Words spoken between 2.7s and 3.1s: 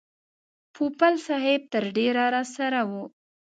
و.